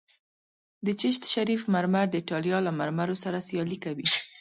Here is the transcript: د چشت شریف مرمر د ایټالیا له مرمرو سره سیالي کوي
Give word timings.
د 0.85 0.87
چشت 1.01 1.23
شریف 1.33 1.61
مرمر 1.73 2.05
د 2.09 2.15
ایټالیا 2.21 2.57
له 2.67 2.71
مرمرو 2.79 3.15
سره 3.23 3.45
سیالي 3.47 3.77
کوي 3.85 4.07